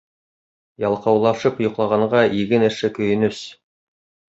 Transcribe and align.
Ялҡаулашып 0.83 1.61
йоҡлағанға 1.67 2.23
иген 2.41 2.67
эше 2.71 2.93
көйөнөс. 2.99 3.45